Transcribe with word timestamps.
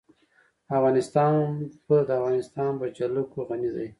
افغانستان 0.77 1.33
په 1.85 1.95
د 2.07 2.09
افغانستان 2.19 2.69
جلکو 2.97 3.39
غني 3.49 3.69
دی. 3.75 3.87